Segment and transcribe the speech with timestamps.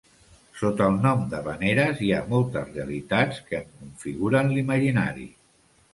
[0.59, 5.29] Sota el nom d'havaneres hi ha moltes realitats que en configuren l'imaginari.